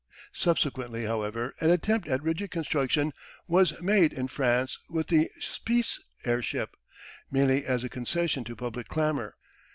[0.33, 3.13] Subsequently, however, an attempt at rigid construction
[3.47, 6.75] was made in France with the "Spiess" airship,
[7.29, 9.35] mainly as a concession to public clamour.